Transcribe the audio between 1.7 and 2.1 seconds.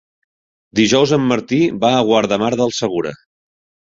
va a